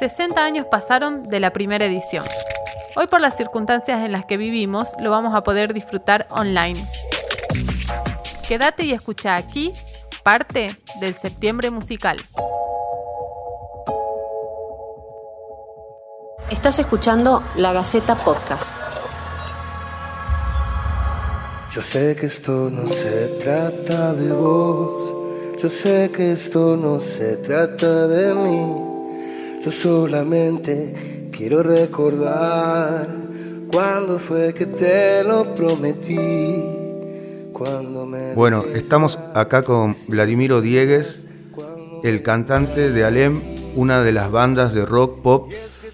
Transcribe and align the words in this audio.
60 0.00 0.42
años 0.42 0.64
pasaron 0.64 1.24
de 1.24 1.40
la 1.40 1.52
primera 1.52 1.84
edición. 1.84 2.24
Hoy 2.96 3.06
por 3.06 3.20
las 3.20 3.36
circunstancias 3.36 4.02
en 4.02 4.12
las 4.12 4.24
que 4.24 4.38
vivimos 4.38 4.88
lo 4.98 5.10
vamos 5.10 5.34
a 5.34 5.42
poder 5.42 5.74
disfrutar 5.74 6.26
online. 6.30 6.80
Quédate 8.48 8.84
y 8.84 8.92
escucha 8.92 9.36
aquí 9.36 9.74
parte 10.22 10.74
del 11.00 11.14
septiembre 11.14 11.70
musical. 11.70 12.16
Estás 16.50 16.78
escuchando 16.78 17.42
La 17.56 17.74
Gaceta 17.74 18.14
Podcast. 18.14 18.72
Yo 21.72 21.82
sé 21.82 22.16
que 22.16 22.24
esto 22.24 22.70
no 22.70 22.86
se 22.86 23.38
trata 23.38 24.14
de 24.14 24.32
vos, 24.32 25.60
yo 25.62 25.68
sé 25.68 26.10
que 26.10 26.32
esto 26.32 26.74
no 26.78 27.00
se 27.00 27.36
trata 27.36 28.08
de 28.08 28.34
mí, 28.34 28.89
yo 29.62 29.70
solamente 29.70 31.28
quiero 31.30 31.62
recordar 31.62 33.06
cuándo 33.70 34.18
fue 34.18 34.54
que 34.54 34.66
te 34.66 35.22
lo 35.22 35.54
prometí. 35.54 36.18
Cuando 37.52 38.06
me 38.06 38.34
Bueno, 38.34 38.64
estamos 38.74 39.18
acá 39.34 39.62
con 39.62 39.94
Vladimiro 40.08 40.62
Diegues, 40.62 41.26
el 42.02 42.22
cantante 42.22 42.90
de 42.90 43.04
Alem, 43.04 43.42
una 43.76 44.02
de 44.02 44.12
las 44.12 44.30
bandas 44.30 44.72
de 44.72 44.86
rock 44.86 45.20
pop 45.20 45.50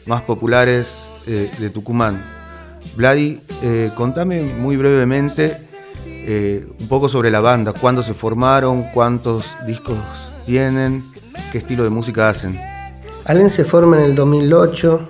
más 0.07 0.23
populares 0.23 1.09
eh, 1.27 1.51
de 1.59 1.71
Tucumán. 1.71 2.25
Vladi, 2.95 3.41
eh, 3.63 3.91
contame 3.97 4.43
muy 4.43 4.77
brevemente 4.77 5.57
eh, 6.07 6.65
un 6.79 6.89
poco 6.89 7.09
sobre 7.09 7.33
la 7.33 7.41
banda, 7.41 7.73
cuándo 7.73 8.05
se 8.05 8.15
formaron, 8.15 8.85
cuántos 8.95 9.57
discos 9.67 9.99
tienen, 10.47 11.05
qué 11.51 11.59
estilo 11.59 11.83
de 11.83 11.91
música 11.91 12.29
hacen. 12.29 12.57
Allen 13.27 13.51
se 13.51 13.65
forma 13.65 13.99
en 13.99 14.05
el 14.05 14.15
2008, 14.15 15.09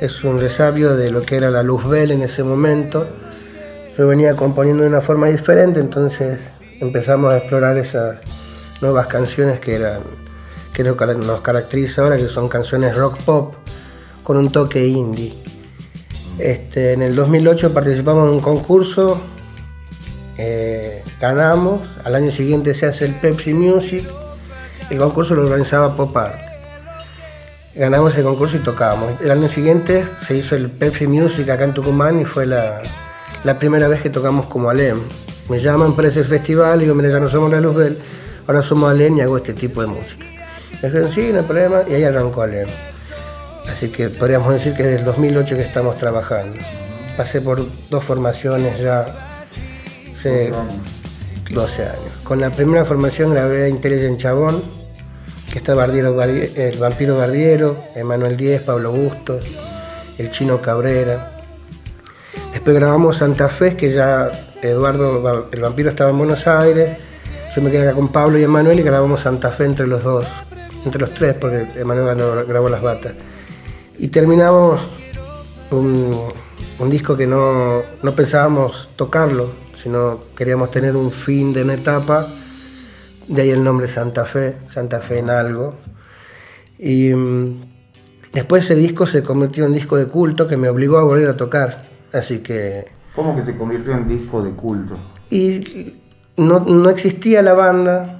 es 0.00 0.24
un 0.24 0.40
resabio 0.40 0.96
de 0.96 1.10
lo 1.10 1.20
que 1.20 1.36
era 1.36 1.50
la 1.50 1.62
Luzbel 1.62 2.10
en 2.10 2.22
ese 2.22 2.42
momento. 2.42 3.06
Yo 3.98 4.08
venía 4.08 4.34
componiendo 4.34 4.84
de 4.84 4.88
una 4.88 5.02
forma 5.02 5.26
diferente, 5.26 5.78
entonces 5.78 6.38
empezamos 6.80 7.34
a 7.34 7.36
explorar 7.36 7.76
esas 7.76 8.20
nuevas 8.80 9.06
canciones 9.08 9.60
que 9.60 9.74
eran 9.74 10.00
que 10.72 10.82
nos 10.82 11.40
caracteriza 11.42 12.02
ahora, 12.02 12.16
que 12.16 12.28
son 12.28 12.48
canciones 12.48 12.96
rock 12.96 13.22
pop 13.22 13.54
con 14.22 14.38
un 14.38 14.50
toque 14.50 14.86
indie. 14.86 15.34
Este, 16.38 16.94
en 16.94 17.02
el 17.02 17.14
2008 17.14 17.74
participamos 17.74 18.28
en 18.28 18.34
un 18.34 18.40
concurso, 18.40 19.20
eh, 20.38 21.02
ganamos, 21.20 21.82
al 22.02 22.14
año 22.14 22.30
siguiente 22.30 22.74
se 22.74 22.86
hace 22.86 23.04
el 23.04 23.14
Pepsi 23.20 23.52
Music, 23.52 24.06
el 24.88 24.96
concurso 24.96 25.34
lo 25.34 25.42
organizaba 25.42 25.94
Pop 25.94 26.16
Art. 26.16 26.45
Ganamos 27.76 28.16
el 28.16 28.24
concurso 28.24 28.56
y 28.56 28.60
tocábamos. 28.60 29.20
El 29.20 29.30
año 29.30 29.48
siguiente 29.48 30.06
se 30.22 30.34
hizo 30.34 30.56
el 30.56 30.70
Pepsi 30.70 31.06
Music 31.06 31.50
acá 31.50 31.64
en 31.64 31.74
Tucumán 31.74 32.18
y 32.18 32.24
fue 32.24 32.46
la, 32.46 32.80
la 33.44 33.58
primera 33.58 33.86
vez 33.86 34.00
que 34.00 34.08
tocamos 34.08 34.46
como 34.46 34.70
Alem. 34.70 34.98
Me 35.50 35.58
llaman 35.58 35.94
para 35.94 36.08
ese 36.08 36.24
festival 36.24 36.78
y 36.78 36.84
digo, 36.84 36.94
mira, 36.94 37.10
ya 37.10 37.20
no 37.20 37.28
somos 37.28 37.50
la 37.50 37.60
Luzbel, 37.60 37.98
ahora 38.46 38.62
somos 38.62 38.90
Alem 38.90 39.18
y 39.18 39.20
hago 39.20 39.36
este 39.36 39.52
tipo 39.52 39.82
de 39.82 39.88
música. 39.88 40.24
Me 40.80 40.88
dijeron, 40.88 41.12
sí, 41.12 41.28
no 41.30 41.40
hay 41.40 41.44
problema, 41.44 41.82
y 41.86 41.92
ahí 41.92 42.04
arrancó 42.04 42.42
Alem. 42.42 42.66
Así 43.70 43.90
que 43.90 44.08
podríamos 44.08 44.54
decir 44.54 44.74
que 44.74 44.82
desde 44.82 45.00
el 45.00 45.04
2008 45.04 45.56
que 45.56 45.62
estamos 45.62 45.98
trabajando. 45.98 46.56
Pasé 47.18 47.42
por 47.42 47.62
dos 47.90 48.02
formaciones 48.02 48.78
ya 48.78 49.06
hace 50.10 50.50
12 51.50 51.82
años. 51.82 52.12
Con 52.24 52.40
la 52.40 52.50
primera 52.50 52.86
formación 52.86 53.34
grabé 53.34 53.68
Intelligent 53.68 54.18
Chabón, 54.18 54.62
que 55.56 55.60
está 55.60 55.74
Bardiero, 55.74 56.22
el 56.22 56.76
Vampiro 56.78 57.16
Bardiero, 57.16 57.78
Emanuel 57.94 58.36
Díez, 58.36 58.60
Pablo 58.60 58.92
Bustos, 58.92 59.42
el 60.18 60.30
Chino 60.30 60.60
Cabrera. 60.60 61.32
Después 62.52 62.76
grabamos 62.76 63.16
Santa 63.16 63.48
Fe, 63.48 63.74
que 63.74 63.90
ya 63.90 64.30
Eduardo, 64.60 65.48
el 65.50 65.60
vampiro 65.62 65.88
estaba 65.88 66.10
en 66.10 66.18
Buenos 66.18 66.46
Aires. 66.46 66.98
Yo 67.54 67.62
me 67.62 67.70
quedé 67.70 67.88
acá 67.88 67.94
con 67.94 68.08
Pablo 68.08 68.38
y 68.38 68.42
Emanuel 68.42 68.80
y 68.80 68.82
grabamos 68.82 69.22
Santa 69.22 69.50
Fe 69.50 69.64
entre 69.64 69.86
los 69.86 70.02
dos, 70.02 70.26
entre 70.84 71.00
los 71.00 71.14
tres, 71.14 71.38
porque 71.38 71.66
Emanuel 71.74 72.44
grabó 72.46 72.68
las 72.68 72.82
batas. 72.82 73.14
Y 73.96 74.08
terminamos 74.08 74.82
un, 75.70 76.34
un 76.78 76.90
disco 76.90 77.16
que 77.16 77.26
no, 77.26 77.82
no, 78.02 78.12
pensábamos 78.12 78.90
tocarlo, 78.94 79.52
sino 79.74 80.20
queríamos 80.36 80.70
tener 80.70 80.96
un 80.96 81.10
fin 81.10 81.54
de 81.54 81.62
una 81.62 81.72
etapa, 81.72 82.28
de 83.28 83.42
ahí 83.42 83.50
el 83.50 83.62
nombre 83.62 83.88
Santa 83.88 84.24
Fe, 84.24 84.56
Santa 84.66 85.00
Fe 85.00 85.18
en 85.18 85.30
algo. 85.30 85.74
Y 86.78 87.12
um, 87.12 87.60
después 88.32 88.64
ese 88.64 88.74
disco 88.74 89.06
se 89.06 89.22
convirtió 89.22 89.66
en 89.66 89.72
disco 89.72 89.96
de 89.96 90.06
culto 90.06 90.46
que 90.46 90.56
me 90.56 90.68
obligó 90.68 90.98
a 90.98 91.04
volver 91.04 91.28
a 91.28 91.36
tocar, 91.36 91.86
así 92.12 92.38
que... 92.38 92.86
¿Cómo 93.14 93.34
que 93.34 93.44
se 93.44 93.56
convirtió 93.56 93.92
en 93.92 94.08
disco 94.08 94.42
de 94.42 94.50
culto? 94.50 94.98
Y 95.30 95.94
no, 96.36 96.60
no 96.60 96.90
existía 96.90 97.40
la 97.42 97.54
banda, 97.54 98.16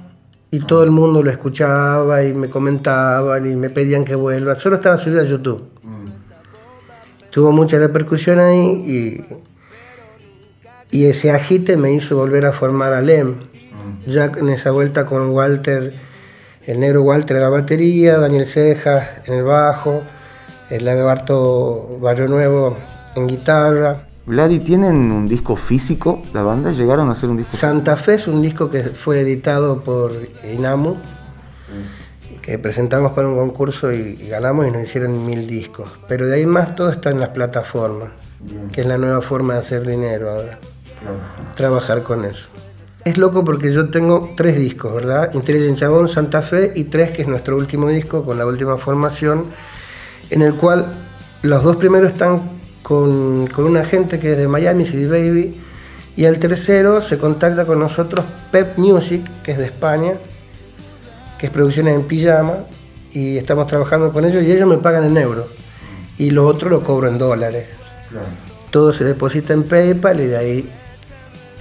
y 0.49 0.59
todo 0.59 0.83
el 0.83 0.91
mundo 0.91 1.23
lo 1.23 1.29
escuchaba 1.29 2.23
y 2.23 2.33
me 2.33 2.49
comentaban 2.49 3.49
y 3.49 3.55
me 3.55 3.69
pedían 3.69 4.05
que 4.05 4.15
vuelva. 4.15 4.55
Solo 4.59 4.77
estaba 4.77 4.97
subido 4.97 5.21
a 5.21 5.25
YouTube. 5.25 5.63
Mm. 5.83 6.07
Tuvo 7.29 7.51
mucha 7.51 7.77
repercusión 7.77 8.39
ahí 8.39 9.25
y, 10.91 10.97
y, 10.97 11.05
ese 11.05 11.31
agite 11.31 11.75
me 11.75 11.91
hizo 11.91 12.15
volver 12.15 12.45
a 12.45 12.53
formar 12.53 12.93
a 12.93 13.01
LEM. 13.01 13.35
Ya 14.05 14.25
en 14.25 14.49
esa 14.49 14.71
vuelta 14.71 15.05
con 15.05 15.29
Walter, 15.31 15.93
el 16.65 16.79
negro 16.79 17.03
Walter 17.03 17.37
en 17.37 17.43
la 17.43 17.49
batería, 17.49 18.17
Daniel 18.17 18.45
Cejas 18.45 19.07
en 19.25 19.35
el 19.35 19.43
bajo, 19.43 20.03
el 20.69 20.85
lagarto 20.85 21.97
Barrio 22.01 22.27
Nuevo 22.27 22.77
en 23.15 23.27
guitarra. 23.27 24.07
Vladi, 24.25 24.59
¿tienen 24.59 25.11
un 25.11 25.27
disco 25.27 25.55
físico? 25.55 26.21
¿La 26.33 26.41
banda 26.41 26.71
llegaron 26.71 27.09
a 27.09 27.13
hacer 27.13 27.29
un 27.29 27.37
disco 27.37 27.55
Santa 27.55 27.95
Fe 27.95 28.15
es 28.15 28.27
un 28.27 28.41
disco 28.41 28.69
que 28.69 28.83
fue 28.83 29.21
editado 29.21 29.79
por 29.79 30.11
Inamu, 30.53 30.95
mm. 30.95 32.41
que 32.41 32.59
presentamos 32.59 33.13
para 33.13 33.29
un 33.29 33.37
concurso 33.37 33.93
y, 33.93 34.17
y, 34.21 34.27
ganamos 34.27 34.67
y 34.67 34.71
nos 34.71 34.83
hicieron 34.83 35.25
mil 35.25 35.47
discos. 35.47 35.89
Pero 36.09 36.27
de 36.27 36.35
ahí 36.35 36.45
más 36.45 36.75
todo 36.75 36.89
está 36.89 37.09
en 37.09 37.21
las 37.21 37.29
plataformas, 37.29 38.09
Bien. 38.41 38.67
que 38.69 38.81
es 38.81 38.87
la 38.87 38.97
nueva 38.97 39.21
forma 39.21 39.53
de 39.53 39.59
hacer 39.59 39.87
dinero 39.87 40.31
ahora. 40.31 40.59
Claro. 40.99 41.19
Trabajar 41.55 42.03
con 42.03 42.25
eso. 42.25 42.49
Es 43.07 43.17
loco 43.17 43.45
porque 43.45 43.71
yo 43.71 43.89
tengo 43.89 44.33
tres 44.35 44.57
discos, 44.57 44.93
¿verdad? 44.93 45.33
Intelligent 45.33 45.77
Chabón, 45.77 46.09
Santa 46.09 46.41
Fe 46.41 46.73
y 46.75 46.83
tres, 46.83 47.11
que 47.11 47.21
es 47.21 47.27
nuestro 47.29 47.55
último 47.55 47.87
disco 47.87 48.25
con 48.25 48.37
la 48.37 48.45
última 48.45 48.75
formación, 48.75 49.45
en 50.29 50.41
el 50.41 50.55
cual 50.55 50.93
los 51.41 51.63
dos 51.63 51.77
primeros 51.77 52.11
están 52.11 52.41
con, 52.83 53.47
con 53.47 53.63
una 53.63 53.85
gente 53.85 54.19
que 54.19 54.33
es 54.33 54.37
de 54.37 54.49
Miami, 54.49 54.85
CD 54.85 55.07
Baby, 55.07 55.57
y 56.17 56.25
al 56.25 56.37
tercero 56.37 57.01
se 57.01 57.17
contacta 57.17 57.65
con 57.65 57.79
nosotros 57.79 58.25
Pep 58.51 58.77
Music, 58.77 59.25
que 59.41 59.53
es 59.53 59.57
de 59.57 59.67
España, 59.67 60.15
que 61.39 61.45
es 61.45 61.51
producciones 61.53 61.95
en 61.95 62.07
pijama, 62.07 62.65
y 63.13 63.37
estamos 63.37 63.67
trabajando 63.67 64.11
con 64.11 64.25
ellos 64.25 64.43
y 64.43 64.51
ellos 64.51 64.67
me 64.67 64.79
pagan 64.79 65.05
en 65.05 65.15
euros, 65.15 65.45
y 66.17 66.31
lo 66.31 66.45
otro 66.45 66.69
lo 66.69 66.83
cobro 66.83 67.07
en 67.07 67.17
dólares. 67.17 67.69
Claro. 68.09 68.27
Todo 68.69 68.91
se 68.91 69.05
deposita 69.05 69.53
en 69.53 69.63
PayPal 69.63 70.19
y 70.19 70.25
de 70.25 70.35
ahí 70.35 70.69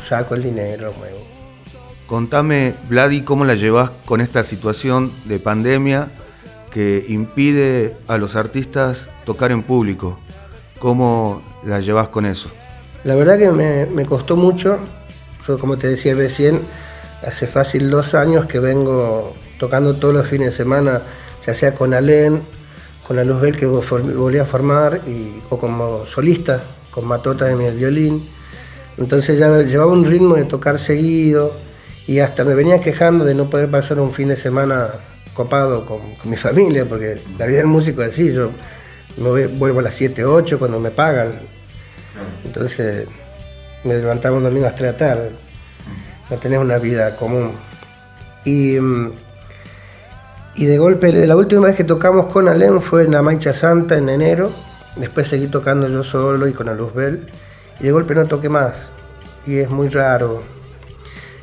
saco 0.03 0.35
el 0.35 0.43
dinero, 0.43 0.87
lo 0.87 0.93
muevo. 0.95 1.36
Contame, 2.06 2.75
Vladi, 2.89 3.22
cómo 3.22 3.44
la 3.44 3.56
llevas 3.56 3.91
con 4.05 4.21
esta 4.21 4.44
situación 4.44 5.11
de 5.25 5.41
pandemia 5.41 6.09
que 6.72 7.05
impide 7.09 7.97
a 8.06 8.17
los 8.17 8.37
artistas 8.37 9.09
tocar 9.25 9.50
en 9.50 9.65
público. 9.65 10.21
¿Cómo 10.78 11.43
la 11.65 11.81
llevas 11.81 12.09
con 12.09 12.25
eso? 12.25 12.49
La 13.03 13.17
verdad 13.17 13.39
que 13.39 13.50
me, 13.50 13.87
me, 13.87 14.06
costó 14.06 14.37
mucho. 14.37 14.78
Yo, 15.49 15.59
como 15.59 15.78
te 15.78 15.89
decía 15.89 16.15
recién, 16.15 16.61
hace 17.27 17.49
fácil 17.49 17.91
dos 17.91 18.15
años 18.15 18.47
que 18.47 18.61
vengo 18.61 19.34
tocando 19.59 19.97
todos 19.97 20.15
los 20.15 20.28
fines 20.28 20.50
de 20.50 20.56
semana, 20.56 21.03
ya 21.44 21.55
sea 21.55 21.75
con 21.75 21.93
Alén, 21.93 22.41
con 23.05 23.17
la 23.17 23.25
Luzbel 23.25 23.56
que 23.56 23.67
volví 23.67 24.38
a 24.38 24.44
formar, 24.44 25.00
y, 25.08 25.41
o 25.50 25.58
como 25.58 26.05
solista, 26.05 26.62
con 26.93 27.05
Matota 27.05 27.50
en 27.50 27.62
el 27.62 27.76
violín. 27.76 28.29
Entonces 28.97 29.41
ya 29.41 29.62
llevaba 29.62 29.91
un 29.91 30.05
ritmo 30.05 30.37
de 30.37 30.44
tocar 30.44 30.79
seguido 30.79 31.66
y 32.06 32.20
hasta 32.20 32.44
me 32.44 32.55
venía 32.55 32.81
quejando 32.81 33.25
de 33.25 33.35
no 33.35 33.50
poder 33.50 33.69
pasar 33.69 33.99
un 33.99 34.12
fin 34.12 34.29
de 34.29 34.37
semana 34.37 34.91
copado 35.35 35.85
con, 35.85 36.00
mi 36.25 36.37
familia, 36.37 36.85
porque 36.85 37.20
la 37.38 37.47
vida 37.47 37.58
del 37.58 37.67
músico 37.67 38.03
es 38.03 38.11
así. 38.11 38.32
Yo, 38.32 38.50
me 39.19 39.47
vuelvo 39.47 39.81
a 39.81 39.82
las 39.82 39.94
7, 39.94 40.25
8 40.25 40.58
cuando 40.58 40.79
me 40.79 40.91
pagan. 40.91 41.41
Entonces 42.44 43.06
me 43.85 43.94
levantaba 43.94 44.37
un 44.37 44.44
domingo 44.44 44.67
a 44.67 44.70
las 44.70 44.79
3 44.79 44.87
de 44.87 44.93
la 44.93 44.99
tarde. 44.99 45.31
No 46.31 46.37
tenés 46.37 46.58
una 46.58 46.79
vida 46.79 47.17
común. 47.17 47.53
Y, 48.44 48.76
y 50.55 50.64
de 50.64 50.79
golpe, 50.79 51.12
la 51.26 51.37
última 51.37 51.62
vez 51.62 51.76
que 51.76 51.85
tocamos 51.85 52.26
con 52.26 52.49
Alem 52.49 52.81
fue 52.81 53.05
en 53.05 53.12
la 53.12 53.23
Mancha 53.23 53.53
Santa 53.53 53.97
en 53.97 54.08
enero. 54.08 54.50
Después 54.97 55.29
seguí 55.29 55.49
tocando 55.49 55.88
yo 55.88 56.03
solo 56.03 56.47
y 56.47 56.53
con 56.53 56.67
la 56.67 56.75
Luzbel. 56.75 57.26
Y 57.81 57.85
de 57.85 57.93
golpe 57.93 58.14
no 58.14 58.26
toqué 58.26 58.49
más. 58.49 58.91
Y 59.47 59.58
es 59.58 59.70
muy 59.70 59.88
raro 59.88 60.56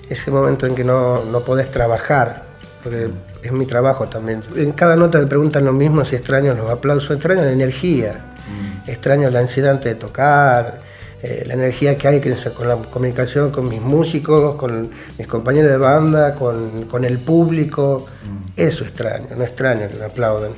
ese 0.10 0.32
momento 0.32 0.66
en 0.66 0.76
que 0.76 0.84
no, 0.84 1.24
no 1.26 1.42
podés 1.42 1.72
trabajar. 1.72 2.44
Porque 2.84 3.10
es 3.44 3.52
mi 3.52 3.66
trabajo 3.66 4.08
también. 4.08 4.42
En 4.56 4.72
cada 4.72 4.96
nota 4.96 5.20
me 5.20 5.28
preguntan 5.28 5.66
lo 5.66 5.74
mismo, 5.74 6.04
si 6.06 6.16
extraño 6.16 6.54
los 6.54 6.72
aplausos, 6.72 7.12
extraño 7.12 7.42
la 7.42 7.52
energía, 7.52 8.34
mm. 8.38 8.90
extraño 8.90 9.30
la 9.30 9.40
ansiedad 9.40 9.72
antes 9.72 9.94
de 9.94 10.00
tocar, 10.00 10.82
eh, 11.22 11.44
la 11.46 11.54
energía 11.54 11.98
que 11.98 12.08
hay 12.08 12.22
con 12.56 12.68
la 12.68 12.76
comunicación 12.76 13.52
con 13.52 13.70
mis 13.70 13.82
músicos, 13.82 14.56
con 14.56 14.90
mis 15.18 15.28
compañeros 15.28 15.72
de 15.72 15.78
banda, 15.78 16.36
con, 16.36 17.06
el 17.06 17.18
público. 17.20 18.08
Mm. 18.26 18.52
Eso 18.56 18.84
extraño, 18.84 19.28
no 19.38 19.44
extraño 19.44 19.90
que 19.90 19.96
me 19.96 20.06
aplaudan. 20.06 20.52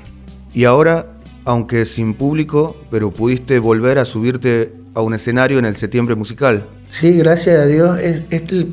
Y 0.53 0.65
ahora, 0.65 1.07
aunque 1.44 1.86
sin 1.86 2.13
público, 2.13 2.77
pero 2.89 3.12
pudiste 3.12 3.59
volver 3.59 4.00
a 4.00 4.06
subirte 4.06 4.74
a 4.95 5.01
un 5.01 5.13
escenario 5.13 5.59
en 5.59 5.65
el 5.65 5.75
septiembre 5.75 6.15
musical. 6.15 6.65
Sí, 6.89 7.18
gracias 7.18 7.59
a 7.59 7.65
Dios. 7.65 8.00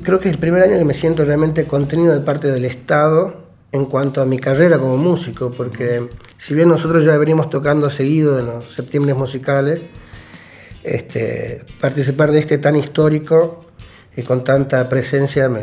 creo 0.03 0.19
que 0.21 0.29
es 0.29 0.35
el 0.35 0.39
primer 0.39 0.63
año 0.63 0.79
que 0.79 0.85
me 0.85 0.95
siento 0.95 1.25
realmente 1.25 1.67
contenido 1.67 2.15
de 2.15 2.21
parte 2.21 2.51
del 2.51 2.65
Estado 2.65 3.43
en 3.73 3.87
cuanto 3.87 4.23
a 4.23 4.25
mi 4.25 4.39
carrera 4.39 4.79
como 4.79 4.97
músico, 4.97 5.51
porque 5.51 6.09
si 6.37 6.55
bien 6.55 6.69
nosotros 6.69 7.05
ya 7.05 7.19
venimos 7.19 7.51
tocando 7.51 7.91
seguido 7.91 8.39
en 8.39 8.47
los 8.47 8.73
septiembres 8.73 9.17
musicales, 9.17 9.81
este, 10.85 11.65
participar 11.81 12.31
de 12.31 12.39
este 12.39 12.59
tan 12.59 12.77
histórico 12.77 13.67
y 14.17 14.23
con 14.23 14.45
tanta 14.45 14.89
presencia 14.89 15.49
me, 15.49 15.63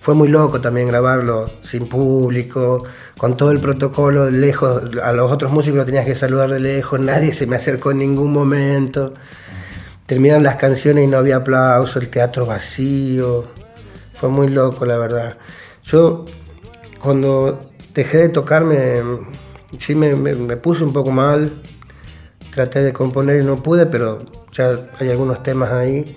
fue 0.00 0.14
muy 0.14 0.28
loco 0.28 0.60
también 0.60 0.86
grabarlo 0.86 1.50
sin 1.60 1.88
público, 1.88 2.84
con 3.18 3.36
todo 3.36 3.50
el 3.50 3.60
protocolo 3.60 4.30
lejos, 4.30 4.82
a 5.02 5.12
los 5.12 5.30
otros 5.30 5.52
músicos 5.52 5.78
lo 5.78 5.84
tenías 5.84 6.06
que 6.06 6.14
saludar 6.14 6.50
de 6.50 6.60
lejos, 6.60 7.00
nadie 7.00 7.34
se 7.34 7.46
me 7.46 7.56
acercó 7.56 7.90
en 7.90 7.98
ningún 7.98 8.32
momento 8.32 9.12
terminaron 10.06 10.42
las 10.42 10.56
canciones 10.56 11.04
y 11.04 11.06
no 11.06 11.18
había 11.18 11.36
aplauso, 11.36 11.98
el 11.98 12.08
teatro 12.08 12.46
vacío. 12.46 13.46
Fue 14.20 14.28
muy 14.28 14.48
loco, 14.48 14.86
la 14.86 14.96
verdad. 14.96 15.36
Yo, 15.82 16.24
cuando 17.00 17.70
dejé 17.94 18.18
de 18.18 18.28
tocarme, 18.28 19.02
sí 19.78 19.94
me, 19.94 20.14
puse 20.56 20.84
un 20.84 20.92
poco 20.92 21.10
mal. 21.10 21.60
Traté 22.50 22.82
de 22.82 22.92
componer 22.92 23.42
y 23.42 23.44
no 23.44 23.62
pude, 23.62 23.86
pero 23.86 24.24
ya 24.52 24.88
hay 25.00 25.10
algunos 25.10 25.42
temas 25.42 25.72
ahí. 25.72 26.16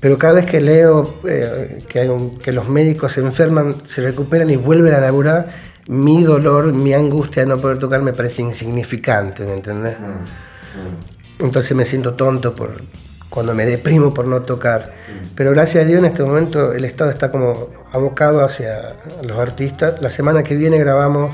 Pero 0.00 0.16
cada 0.18 0.34
vez 0.34 0.46
que 0.46 0.60
leo 0.60 1.20
eh, 1.28 1.84
que, 1.88 2.10
que 2.42 2.52
los 2.52 2.68
médicos 2.68 3.12
se 3.12 3.20
enferman, 3.20 3.74
se 3.86 4.00
recuperan 4.00 4.50
y 4.50 4.56
vuelven 4.56 4.94
a 4.94 5.00
laburar, 5.00 5.52
mi 5.88 6.22
dolor, 6.22 6.72
mi 6.72 6.92
angustia 6.92 7.42
de 7.42 7.48
no 7.48 7.58
poder 7.58 7.78
tocar 7.78 8.02
me 8.02 8.12
parece 8.12 8.42
insignificante, 8.42 9.44
¿me 9.44 9.54
entendés? 9.54 9.98
Mm, 9.98 10.04
mm. 10.04 11.17
Entonces 11.40 11.76
me 11.76 11.84
siento 11.84 12.14
tonto 12.14 12.54
por 12.54 12.82
cuando 13.30 13.54
me 13.54 13.66
deprimo 13.66 14.12
por 14.14 14.26
no 14.26 14.42
tocar. 14.42 14.92
Pero 15.34 15.50
gracias 15.52 15.84
a 15.84 15.86
Dios 15.86 15.98
en 15.98 16.06
este 16.06 16.22
momento 16.22 16.72
el 16.72 16.84
Estado 16.84 17.10
está 17.10 17.30
como 17.30 17.68
abocado 17.92 18.44
hacia 18.44 18.96
los 19.22 19.38
artistas. 19.38 20.00
La 20.00 20.10
semana 20.10 20.42
que 20.42 20.56
viene 20.56 20.78
grabamos 20.78 21.32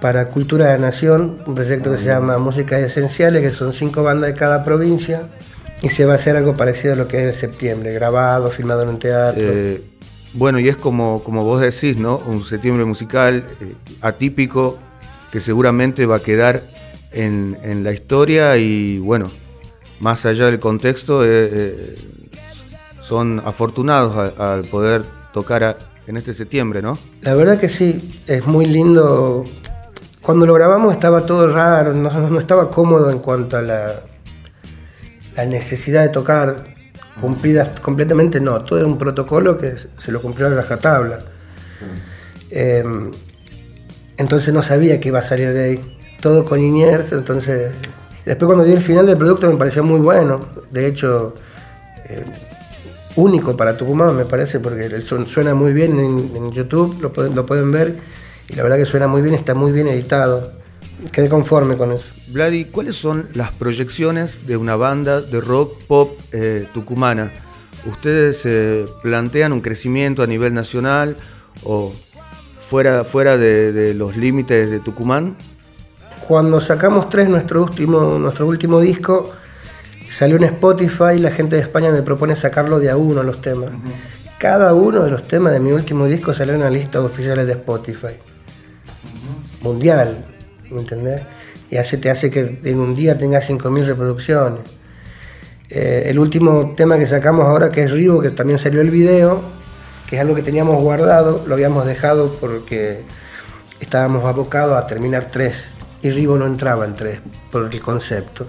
para 0.00 0.26
Cultura 0.28 0.66
de 0.66 0.72
la 0.72 0.86
Nación, 0.86 1.38
un 1.46 1.54
proyecto 1.54 1.92
que 1.92 1.98
se 1.98 2.04
llama 2.04 2.36
Músicas 2.38 2.80
Esenciales, 2.80 3.42
que 3.42 3.52
son 3.52 3.72
cinco 3.72 4.02
bandas 4.02 4.30
de 4.30 4.36
cada 4.36 4.62
provincia, 4.62 5.28
y 5.80 5.88
se 5.88 6.04
va 6.04 6.12
a 6.12 6.16
hacer 6.16 6.36
algo 6.36 6.54
parecido 6.56 6.92
a 6.92 6.96
lo 6.96 7.08
que 7.08 7.20
es 7.20 7.34
en 7.34 7.40
septiembre, 7.40 7.94
grabado, 7.94 8.50
filmado 8.50 8.82
en 8.82 8.88
un 8.90 8.98
teatro. 8.98 9.42
Eh, 9.42 9.82
bueno, 10.34 10.58
y 10.58 10.68
es 10.68 10.76
como, 10.76 11.22
como 11.22 11.44
vos 11.44 11.60
decís, 11.60 11.96
¿no? 11.96 12.18
Un 12.26 12.44
septiembre 12.44 12.84
musical 12.84 13.44
eh, 13.60 13.74
atípico 14.00 14.78
que 15.32 15.40
seguramente 15.40 16.06
va 16.06 16.16
a 16.16 16.20
quedar 16.20 16.62
en, 17.14 17.84
la 17.84 17.92
historia 17.92 18.56
y 18.56 18.98
bueno, 18.98 19.30
más 20.00 20.26
allá 20.26 20.46
del 20.46 20.60
contexto, 20.60 21.24
eh, 21.24 21.28
eh, 21.30 21.96
son 23.00 23.40
afortunados 23.44 24.38
al 24.38 24.62
poder 24.64 25.04
tocar 25.32 25.78
en 26.06 26.16
este 26.16 26.34
septiembre, 26.34 26.82
¿no? 26.82 26.98
La 27.22 27.34
verdad 27.34 27.58
que 27.58 27.68
sí, 27.68 28.22
es 28.26 28.46
muy 28.46 28.66
lindo. 28.66 29.46
Cuando 30.22 30.46
lo 30.46 30.54
grabamos 30.54 30.92
estaba 30.92 31.26
todo 31.26 31.48
raro, 31.48 31.92
no, 31.92 32.38
estaba 32.38 32.70
cómodo 32.70 33.10
en 33.10 33.18
cuanto 33.18 33.56
a 33.56 33.62
la, 33.62 34.02
la 35.36 35.44
necesidad 35.44 36.02
de 36.02 36.08
tocar 36.08 36.64
cumplida 37.20 37.72
completamente, 37.80 38.40
no, 38.40 38.62
todo 38.62 38.78
era 38.78 38.88
un 38.88 38.98
protocolo 38.98 39.56
que 39.56 39.74
se 39.98 40.12
lo 40.12 40.20
cumplió 40.20 40.46
a 40.46 40.50
la 40.50 40.56
rajatabla. 40.56 41.20
Em, 42.50 43.12
entonces 44.16 44.54
no 44.54 44.62
sabía 44.62 45.00
que 45.00 45.08
iba 45.08 45.18
a 45.18 45.22
salir 45.22 45.52
de 45.52 45.64
ahí 45.64 45.93
todo 46.24 46.46
con 46.46 46.58
Iniers, 46.58 47.12
entonces 47.12 47.70
después 48.24 48.46
cuando 48.46 48.64
vi 48.64 48.72
el 48.72 48.80
final 48.80 49.04
del 49.04 49.18
producto 49.18 49.52
me 49.52 49.58
pareció 49.58 49.84
muy 49.84 50.00
bueno, 50.00 50.40
de 50.70 50.86
hecho 50.86 51.34
eh, 52.08 52.24
único 53.16 53.54
para 53.54 53.76
Tucumán 53.76 54.16
me 54.16 54.24
parece, 54.24 54.58
porque 54.58 54.86
el 54.86 55.04
suena 55.04 55.52
muy 55.52 55.74
bien 55.74 56.00
en, 56.00 56.50
YouTube, 56.50 56.96
lo 57.02 57.12
pueden, 57.12 57.70
ver 57.70 57.98
y 58.48 58.54
la 58.54 58.62
verdad 58.62 58.78
que 58.78 58.86
suena 58.86 59.06
muy 59.06 59.20
bien, 59.20 59.34
está 59.34 59.54
muy 59.54 59.70
bien 59.70 59.86
editado. 59.86 60.50
Quedé 61.12 61.28
conforme 61.28 61.76
con 61.76 61.92
eso. 61.92 62.06
Vladi, 62.28 62.64
¿cuáles 62.66 62.96
son 62.96 63.28
las 63.34 63.50
proyecciones 63.52 64.46
de 64.46 64.56
una 64.56 64.76
banda 64.76 65.20
de 65.20 65.42
rock 65.42 65.76
pop 65.86 66.18
eh, 66.32 66.66
tucumana? 66.72 67.32
¿Ustedes 67.84 68.46
eh, 68.46 68.86
plantean 69.02 69.52
un 69.52 69.60
crecimiento 69.60 70.22
a 70.22 70.26
nivel 70.26 70.54
nacional 70.54 71.18
o 71.64 71.92
fuera, 72.56 73.04
fuera 73.04 73.36
de 73.36 73.92
los 73.92 74.16
límites 74.16 74.70
de 74.70 74.80
Tucumán? 74.80 75.36
Cuando 76.26 76.58
sacamos 76.58 77.10
tres, 77.10 77.28
nuestro 77.28 77.62
último, 77.62 78.18
nuestro 78.18 78.46
último 78.46 78.80
disco, 78.80 79.30
salió 80.08 80.36
en 80.36 80.44
Spotify, 80.44 81.18
la 81.18 81.30
gente 81.30 81.56
de 81.56 81.62
España 81.62 81.90
me 81.90 82.00
propone 82.00 82.34
sacarlo 82.34 82.80
de 82.80 82.88
a 82.88 82.96
uno 82.96 83.22
los 83.22 83.42
temas. 83.42 83.70
Cada 84.38 84.72
uno 84.72 85.04
de 85.04 85.10
los 85.10 85.28
temas 85.28 85.52
de 85.52 85.60
mi 85.60 85.72
último 85.72 86.06
disco 86.06 86.32
salió 86.32 86.54
en 86.54 86.60
la 86.60 86.70
lista 86.70 87.00
oficiales 87.00 87.46
de 87.46 87.52
Spotify. 87.52 88.16
Mundial, 89.60 90.24
¿me 90.70 90.80
entendés? 90.80 91.22
Y 91.70 91.76
hace, 91.76 91.98
te 91.98 92.10
hace 92.10 92.30
que 92.30 92.58
en 92.64 92.80
un 92.80 92.94
día 92.94 93.18
tengas 93.18 93.48
5.000 93.50 93.84
reproducciones. 93.84 94.60
Eh, 95.68 96.04
el 96.06 96.18
último 96.18 96.74
tema 96.74 96.98
que 96.98 97.06
sacamos 97.06 97.46
ahora, 97.46 97.68
que 97.68 97.82
es 97.82 97.90
Rivo, 97.90 98.22
que 98.22 98.30
también 98.30 98.58
salió 98.58 98.80
el 98.80 98.90
video, 98.90 99.42
que 100.08 100.16
es 100.16 100.22
algo 100.22 100.34
que 100.34 100.42
teníamos 100.42 100.80
guardado, 100.82 101.44
lo 101.46 101.54
habíamos 101.54 101.84
dejado 101.84 102.34
porque 102.40 103.02
estábamos 103.80 104.24
abocados 104.24 104.78
a 104.78 104.86
terminar 104.86 105.30
tres 105.30 105.73
y 106.04 106.10
Rivo 106.10 106.36
no 106.36 106.46
entraba 106.46 106.84
en 106.84 106.94
tres 106.94 107.20
por 107.50 107.72
el 107.72 107.80
concepto. 107.80 108.46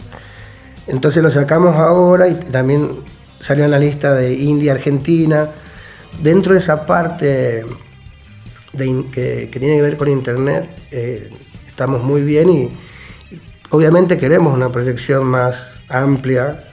Entonces 0.88 1.24
lo 1.24 1.32
sacamos 1.32 1.76
ahora 1.76 2.28
y 2.28 2.36
también 2.36 2.98
salió 3.40 3.66
en 3.66 3.72
la 3.72 3.80
lista 3.80 4.14
de 4.14 4.34
India, 4.34 4.74
Argentina. 4.74 5.50
Dentro 6.22 6.54
de 6.54 6.60
esa 6.60 6.86
parte 6.86 7.66
que, 8.78 9.50
tiene 9.52 9.76
que 9.78 9.82
ver 9.82 9.98
con 9.98 10.10
Internet, 10.10 10.70
eh, 10.92 11.32
estamos 11.68 12.04
muy 12.04 12.22
bien 12.22 12.50
y, 12.50 12.70
obviamente 13.70 14.18
queremos 14.18 14.54
una 14.54 14.72
proyección 14.72 15.26
más 15.26 15.80
amplia, 15.88 16.70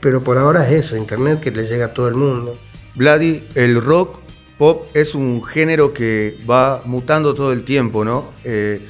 pero 0.00 0.22
por 0.22 0.38
ahora 0.38 0.66
es 0.68 0.84
eso, 0.84 0.96
Internet 0.96 1.40
que 1.40 1.50
le 1.50 1.66
llega 1.66 1.86
a 1.86 1.94
todo 1.94 2.08
el 2.08 2.14
mundo. 2.14 2.56
Vladi, 2.94 3.44
el 3.54 3.80
rock 3.80 4.20
pop 4.58 4.86
es 4.94 5.14
un 5.14 5.42
género 5.44 5.94
que 5.94 6.38
va 6.48 6.82
mutando 6.84 7.34
todo 7.34 7.52
el 7.52 7.64
tiempo, 7.64 8.04
¿no? 8.04 8.32
Eh, 8.44 8.80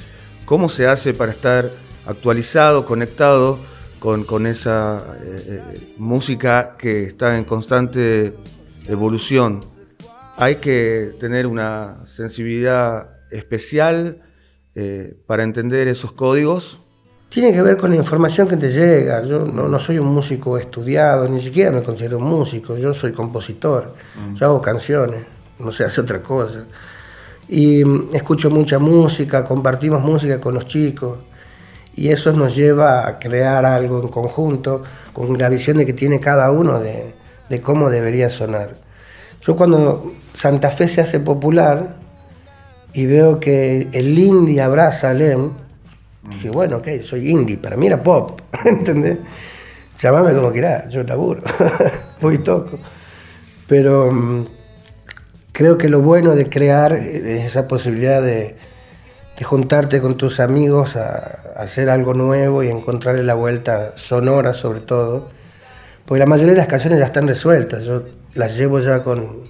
¿Cómo 0.49 0.71
se 0.71 0.87
hace 0.87 1.12
para 1.12 1.31
estar 1.31 1.71
actualizado, 2.07 2.87
conectado 2.87 3.59
con, 3.99 4.47
esa 4.47 5.05
eh, 5.23 5.45
eh, 5.47 5.95
música 5.99 6.75
que 6.78 7.05
está 7.05 7.37
en 7.37 7.45
constante 7.45 8.33
evolución? 8.87 9.61
Hay 10.38 10.55
que 10.55 11.12
tener 11.21 11.47
una 11.47 11.99
sensibilidad 12.05 13.11
especial 13.31 14.23
eh, 14.75 15.19
para 15.26 15.43
entender 15.43 15.87
esos 15.87 16.12
códigos. 16.12 16.81
Tiene 17.28 17.52
que 17.52 17.61
ver 17.61 17.76
con 17.76 17.90
la 17.90 17.97
información 17.97 18.49
que 18.49 18.57
te 18.57 18.71
llega. 18.71 19.23
Yo 19.25 19.40
no, 19.40 19.78
soy 19.78 19.99
un 19.99 20.07
músico 20.07 20.57
estudiado, 20.57 21.28
ni 21.28 21.43
siquiera 21.43 21.71
me 21.71 21.83
considero 21.83 22.17
un 22.17 22.25
músico. 22.25 22.78
Yo 22.78 22.95
soy 22.95 23.12
compositor. 23.12 23.93
Mm. 24.17 24.35
Yo 24.37 24.47
hago 24.47 24.62
canciones, 24.62 25.26
no 25.59 25.71
sé, 25.71 25.85
hace 25.85 26.00
otra 26.00 26.23
cosa 26.23 26.64
y 27.49 27.85
mm, 27.85 28.11
escucho 28.12 28.50
mucha 28.50 28.78
música, 28.78 29.45
compartimos 29.45 30.02
música 30.02 30.40
con 30.40 30.55
los 30.55 30.67
chicos 30.67 31.19
y 31.95 32.11
eso 32.11 32.33
nos 32.33 32.55
lleva 32.55 33.09
a 33.09 33.19
crear 33.19 33.64
algo 33.64 34.00
en 34.00 34.09
conjunto 34.09 34.85
con 35.12 35.37
la 35.37 35.49
visión 35.49 35.78
de 35.78 35.87
que 35.87 35.93
tiene 35.93 36.21
cada 36.21 36.52
uno 36.52 36.78
de, 36.78 37.14
cómo 37.62 37.90
debería 37.90 38.31
sonar. 38.31 38.76
Yo 39.40 39.57
cuando 39.57 40.12
Santa 40.35 40.71
Fe 40.71 40.88
se 40.88 41.00
hace 41.00 41.19
popular 41.19 41.97
y 42.93 43.07
veo 43.07 43.40
que 43.40 43.88
el 43.93 44.17
indie 44.19 44.61
abraza 44.61 45.11
a 45.11 45.14
Lem, 45.14 45.50
dije, 46.31 46.50
bueno, 46.50 46.76
ok, 46.76 46.88
soy 47.02 47.31
indie, 47.31 47.57
para 47.57 47.76
mí 47.76 47.87
era 47.87 48.02
pop, 48.02 48.40
¿entendés? 48.64 49.19
Llamame 50.00 50.33
como 50.35 50.52
quieras, 50.52 50.93
yo 50.93 51.02
laburo, 51.02 51.43
voy 52.21 52.37
y 52.37 52.38
toco. 52.38 52.78
Pero 53.67 54.12
mm, 54.12 54.47
creo 55.59 55.77
que 55.77 55.88
lo 55.88 56.00
bueno 56.00 56.37
de 56.37 56.49
crear 56.49 56.93
es 56.93 57.45
esa 57.45 57.67
posibilidad 57.67 58.23
de, 58.23 58.55
juntarte 59.43 60.00
con 60.00 60.17
tus 60.17 60.38
amigos 60.38 60.95
a, 60.95 61.41
hacer 61.57 61.91
algo 61.91 62.15
nuevo 62.15 62.62
y 62.62 62.69
encontrarle 62.69 63.25
la 63.25 63.35
vuelta 63.35 63.95
sonora 63.97 64.55
sobre 64.55 64.79
todo. 64.79 65.29
Porque 66.07 66.21
la 66.21 66.27
mayoría 66.27 66.53
de 66.53 66.59
las 66.59 66.69
canciones 66.69 67.00
ya 67.00 67.07
están 67.07 67.27
resueltas. 67.27 67.83
Yo 67.83 68.05
las 68.35 68.57
llevo 68.57 68.79
ya 68.79 69.03
con 69.03 69.49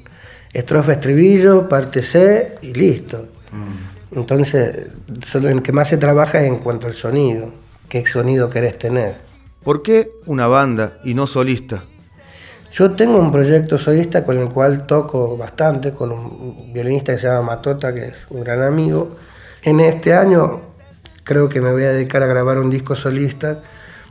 estrofa, 0.50 0.92
estribillo, 0.92 1.68
parte 1.68 2.02
C 2.02 2.56
y 2.62 2.72
listo. 2.72 3.26
Mm. 3.52 4.16
Entonces, 4.18 4.86
en 5.34 5.60
que 5.60 5.72
más 5.72 5.88
se 5.88 5.98
trabaja 5.98 6.40
es 6.40 6.48
en 6.48 6.56
cuanto 6.56 6.86
al 6.86 6.94
sonido. 6.94 7.52
¿Qué 7.86 8.06
sonido 8.06 8.48
querés 8.48 8.78
tener? 8.78 9.16
¿Por 9.62 9.82
qué 9.82 10.08
una 10.24 10.46
banda 10.46 10.94
y 11.04 11.12
no 11.12 11.26
solista? 11.26 11.84
Yo 12.70 12.94
tengo 12.94 13.18
un 13.18 13.30
proyecto 13.30 13.78
solista 13.78 14.24
con 14.24 14.38
el 14.38 14.50
cual 14.50 14.86
toco 14.86 15.36
bastante, 15.36 15.92
con 15.92 16.12
un 16.12 16.72
violinista 16.72 17.12
que 17.12 17.18
se 17.18 17.26
llama 17.26 17.54
Matota, 17.54 17.92
que 17.92 18.08
es 18.08 18.14
un 18.30 18.44
gran 18.44 18.62
amigo. 18.62 19.16
En 19.62 19.80
este 19.80 20.14
año 20.14 20.60
creo 21.24 21.48
que 21.48 21.60
me 21.60 21.72
voy 21.72 21.84
a 21.84 21.92
dedicar 21.92 22.22
a 22.22 22.26
grabar 22.26 22.58
un 22.58 22.70
disco 22.70 22.94
solista. 22.94 23.62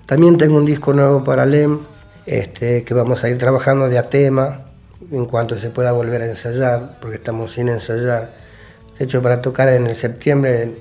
También 0.06 0.38
tengo 0.38 0.58
un 0.58 0.66
disco 0.66 0.94
nuevo 0.94 1.24
para 1.24 1.46
LEM, 1.46 1.80
este, 2.26 2.84
que 2.84 2.94
vamos 2.94 3.24
a 3.24 3.30
ir 3.30 3.38
trabajando 3.38 3.88
de 3.90 3.98
a 3.98 4.10
tema 4.10 4.62
en 5.12 5.26
cuanto 5.26 5.58
se 5.58 5.70
pueda 5.70 5.92
volver 5.92 6.24
a 6.24 6.26
ensayar, 6.28 6.98
porque 7.00 7.18
estamos 7.18 7.54
sin 7.54 7.70
ensayar. 7.70 8.32
De 8.98 9.06
hecho, 9.06 9.22
para 9.22 9.42
tocar 9.42 9.70
en 9.70 9.88
el 9.88 9.96
septiembre 9.96 10.74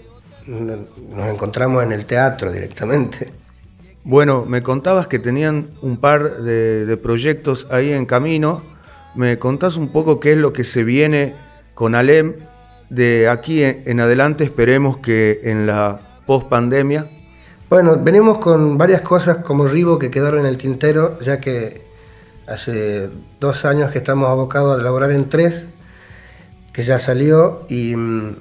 nos 0.47 1.29
encontramos 1.29 1.83
en 1.83 1.93
el 1.93 2.07
teatro 2.07 2.51
directamente. 2.53 3.46
Bueno, 4.09 4.45
me 4.47 4.63
contabas 4.63 5.09
que 5.09 5.19
tenían 5.19 5.67
un 5.83 5.97
par 5.97 6.37
de, 6.37 6.97
proyectos 6.97 7.67
ahí 7.73 7.91
en 7.91 8.07
camino. 8.07 8.63
¿Me 9.17 9.37
contás 9.41 9.77
un 9.77 9.89
poco 9.89 10.21
qué 10.21 10.35
es 10.35 10.39
lo 10.39 10.53
que 10.53 10.63
se 10.63 10.85
viene 10.85 11.35
con 11.75 11.97
Alem 11.97 12.35
de 12.89 13.29
aquí 13.29 13.65
en 13.65 13.99
adelante? 13.99 14.45
Esperemos 14.45 14.99
que 14.99 15.41
en 15.43 15.67
la 15.67 15.99
post 16.25 16.49
pandemia. 16.49 17.11
Bueno, 17.69 17.99
venimos 18.01 18.39
con 18.39 18.79
varias 18.79 19.01
cosas 19.01 19.39
como 19.39 19.67
Ribo 19.67 19.99
que 19.99 20.09
quedaron 20.09 20.39
en 20.39 20.47
el 20.47 20.57
tintero, 20.57 21.19
ya 21.19 21.41
que 21.41 21.83
hace 22.47 23.11
dos 23.41 23.65
años 23.65 23.91
que 23.91 23.99
estamos 23.99 24.29
abocados 24.29 24.79
a 24.79 24.81
elaborar 24.83 25.11
en 25.11 25.29
tres, 25.29 25.65
que 26.73 26.85
ya 26.85 27.01
salió 27.01 27.67
y 27.69 27.97
mm, 27.97 28.37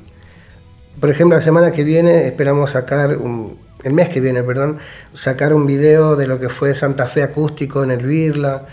por 1.00 1.10
ejemplo 1.10 1.36
la 1.36 1.44
semana 1.44 1.72
que 1.72 1.84
viene 1.84 2.28
esperamos 2.28 2.70
sacar 2.70 3.18
un, 3.18 3.65
el 3.86 3.94
mes 3.94 4.10
que 4.10 4.20
viene, 4.20 4.42
perdón, 4.42 4.80
sacar 5.14 5.54
un 5.54 5.68
video 5.68 6.16
de 6.16 6.26
lo 6.26 6.40
que 6.40 6.50
fue 6.50 6.74
Santa 6.74 7.06
Fe 7.06 7.22
acústico 7.22 7.84
en 7.84 7.92
el 7.92 8.04
Birla, 8.04 8.66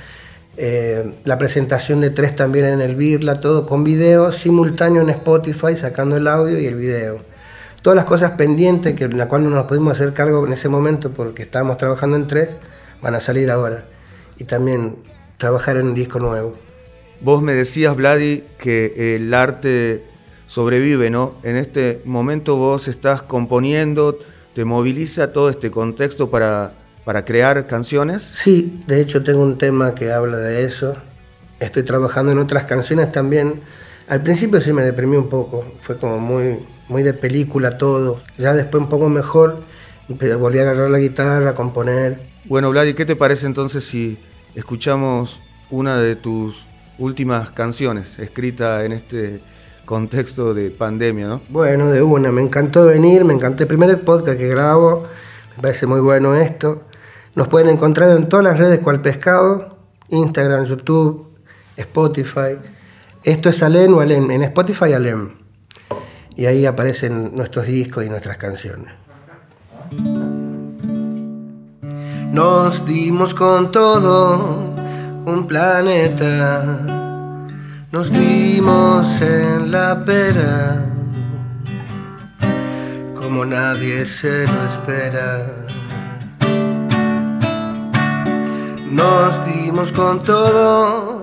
eh, 0.56 1.12
la 1.24 1.36
presentación 1.36 2.00
de 2.00 2.08
tres 2.08 2.34
también 2.34 2.64
en 2.64 2.80
el 2.80 2.96
Birla, 2.96 3.38
todo 3.38 3.66
con 3.66 3.84
video 3.84 4.32
simultáneo 4.32 5.02
en 5.02 5.10
Spotify, 5.10 5.76
sacando 5.76 6.16
el 6.16 6.26
audio 6.26 6.58
y 6.58 6.66
el 6.66 6.76
video. 6.76 7.18
Todas 7.82 7.94
las 7.94 8.06
cosas 8.06 8.32
pendientes 8.32 8.94
que 8.94 9.06
la 9.08 9.28
cual 9.28 9.44
no 9.44 9.50
nos 9.50 9.66
pudimos 9.66 9.92
hacer 9.92 10.14
cargo 10.14 10.46
en 10.46 10.54
ese 10.54 10.70
momento 10.70 11.10
porque 11.10 11.42
estábamos 11.42 11.76
trabajando 11.76 12.16
en 12.16 12.26
tres, 12.26 12.48
van 13.02 13.14
a 13.14 13.20
salir 13.20 13.50
ahora. 13.50 13.84
Y 14.38 14.44
también 14.44 14.96
trabajar 15.36 15.76
en 15.76 15.88
un 15.88 15.94
disco 15.94 16.20
nuevo. 16.20 16.54
Vos 17.20 17.42
me 17.42 17.52
decías, 17.52 17.94
Vladi, 17.96 18.44
que 18.58 19.16
el 19.16 19.34
arte 19.34 20.04
sobrevive, 20.46 21.10
¿no? 21.10 21.34
En 21.42 21.56
este 21.56 22.00
momento 22.06 22.56
vos 22.56 22.88
estás 22.88 23.20
componiendo, 23.20 24.18
¿Te 24.54 24.64
moviliza 24.64 25.32
todo 25.32 25.48
este 25.48 25.70
contexto 25.70 26.30
para, 26.30 26.72
para 27.04 27.24
crear 27.24 27.66
canciones? 27.66 28.22
Sí, 28.22 28.82
de 28.86 29.00
hecho 29.00 29.22
tengo 29.22 29.42
un 29.42 29.56
tema 29.56 29.94
que 29.94 30.12
habla 30.12 30.36
de 30.36 30.64
eso. 30.64 30.96
Estoy 31.58 31.84
trabajando 31.84 32.32
en 32.32 32.38
otras 32.38 32.64
canciones 32.64 33.10
también. 33.12 33.62
Al 34.08 34.22
principio 34.22 34.60
sí 34.60 34.72
me 34.72 34.82
deprimí 34.82 35.16
un 35.16 35.28
poco, 35.28 35.64
fue 35.82 35.96
como 35.96 36.18
muy, 36.18 36.58
muy 36.88 37.02
de 37.02 37.14
película 37.14 37.78
todo. 37.78 38.20
Ya 38.36 38.52
después 38.52 38.82
un 38.82 38.88
poco 38.90 39.08
mejor, 39.08 39.62
volví 40.08 40.58
a 40.58 40.62
agarrar 40.62 40.90
la 40.90 40.98
guitarra, 40.98 41.50
a 41.50 41.54
componer. 41.54 42.20
Bueno, 42.44 42.70
Vladi, 42.70 42.92
¿qué 42.92 43.06
te 43.06 43.16
parece 43.16 43.46
entonces 43.46 43.84
si 43.84 44.18
escuchamos 44.54 45.40
una 45.70 45.96
de 45.96 46.16
tus 46.16 46.66
últimas 46.98 47.50
canciones 47.50 48.18
escrita 48.18 48.84
en 48.84 48.92
este 48.92 49.40
contexto 49.84 50.54
de 50.54 50.70
pandemia, 50.70 51.26
¿no? 51.26 51.42
Bueno, 51.48 51.90
de 51.90 52.02
una, 52.02 52.30
me 52.32 52.42
encantó 52.42 52.86
venir, 52.86 53.24
me 53.24 53.34
encantó 53.34 53.62
el 53.62 53.68
primer 53.68 54.00
podcast 54.02 54.38
que 54.38 54.48
grabo, 54.48 55.06
me 55.56 55.62
parece 55.62 55.86
muy 55.86 56.00
bueno 56.00 56.34
esto. 56.34 56.82
Nos 57.34 57.48
pueden 57.48 57.68
encontrar 57.70 58.10
en 58.16 58.28
todas 58.28 58.44
las 58.44 58.58
redes 58.58 58.80
cual 58.80 59.00
pescado, 59.00 59.78
Instagram, 60.08 60.64
YouTube, 60.64 61.28
Spotify. 61.76 62.58
Esto 63.24 63.48
es 63.48 63.62
Alem 63.62 63.94
o 63.94 64.00
Alem, 64.00 64.30
en 64.30 64.42
Spotify 64.42 64.92
Alem. 64.92 65.30
Y 66.36 66.46
ahí 66.46 66.66
aparecen 66.66 67.34
nuestros 67.34 67.66
discos 67.66 68.04
y 68.04 68.08
nuestras 68.08 68.36
canciones. 68.36 68.92
Nos 72.32 72.86
dimos 72.86 73.34
con 73.34 73.70
todo 73.70 74.72
un 75.26 75.46
planeta 75.46 77.01
nos 77.92 78.10
dimos 78.10 79.20
en 79.20 79.70
la 79.70 80.02
pera, 80.02 80.86
como 83.14 83.44
nadie 83.44 84.06
se 84.06 84.46
lo 84.46 84.64
espera. 84.64 85.46
Nos 88.90 89.46
dimos 89.46 89.92
con 89.92 90.22
todo 90.22 91.22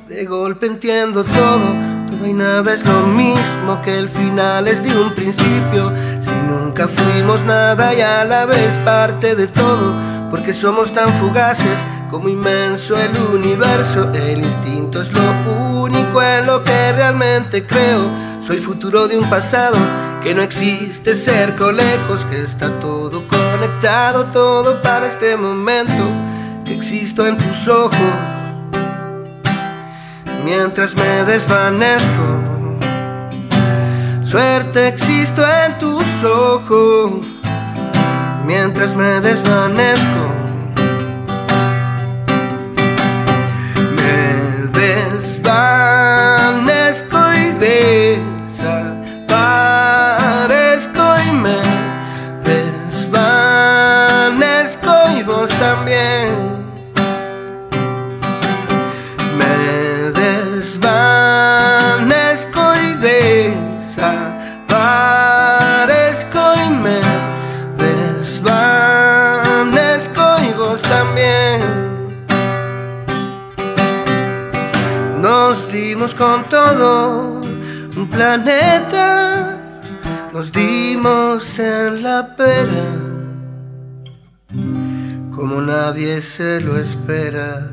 de 0.10 0.25
golpe 0.25 0.65
entiendo 0.65 1.24
todo, 1.24 1.68
todo 2.10 2.27
y 2.27 2.34
nada 2.34 2.74
es 2.74 2.86
lo 2.86 3.08
mismo 3.08 3.82
que 3.82 3.98
el 3.98 4.10
final 4.10 4.68
es 4.68 4.84
de 4.84 4.94
un 4.94 5.15
principio, 5.15 5.94
si 6.20 6.34
nunca 6.50 6.89
fuimos 6.89 7.46
nada 7.46 7.94
y 7.94 8.01
a 8.01 8.25
la 8.25 8.46
vez 8.46 8.75
parte 8.84 9.36
de 9.36 9.48
todo, 9.48 9.96
porque 10.30 10.51
somos 10.51 10.94
tan 10.94 11.08
fugaces 11.13 11.80
como 12.10 12.27
inmenso 12.27 12.94
el 12.98 13.18
universo, 13.34 14.12
el 14.13 14.39
instinto 14.39 15.01
es 15.01 15.13
lo 15.13 15.82
único 15.82 16.22
en 16.22 16.46
lo 16.46 16.62
que 16.62 16.91
realmente 16.91 17.65
creo, 17.65 18.12
soy 18.46 18.58
futuro 18.58 19.08
de 19.08 19.18
un 19.18 19.30
pasado 19.30 19.77
que 20.22 20.36
no 20.36 20.41
existe 20.41 21.15
cerca 21.15 21.72
lejos, 21.72 22.25
que 22.25 22.44
está 22.44 22.70
todo 22.82 23.24
conectado, 23.62 24.25
todo 24.25 24.82
para 24.82 25.06
este 25.06 25.38
momento, 25.38 26.03
que 26.65 26.74
existo 26.74 27.27
en 27.27 27.38
tus 27.38 27.68
ojos, 27.68 27.94
mientras 30.44 30.96
me 30.96 31.24
desvanezco. 31.25 32.39
Suerte 34.24 34.88
existo 34.88 35.44
en 35.48 35.77
tus 35.77 36.03
ojos, 36.24 37.24
mientras 38.48 38.96
me 38.96 39.22
desvanezco. 39.22 40.40
Con 76.17 76.43
todo 76.46 77.41
un 77.96 78.10
planeta, 78.10 79.58
nos 80.34 80.51
dimos 80.51 81.58
en 81.60 82.03
la 82.03 82.36
pera, 82.36 82.86
como 85.36 85.62
nadie 85.62 86.22
se 86.22 86.60
lo 86.62 86.77
espera. 86.77 87.67